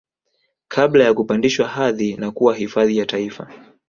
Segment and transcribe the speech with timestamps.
[0.67, 3.47] Kabla ya kupandishwa hadhi na kuwa hifadhi ya taifa